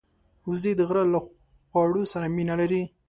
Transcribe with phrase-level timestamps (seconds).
[0.49, 1.19] وزې د غره له
[1.69, 2.83] خواړو سره مینه لري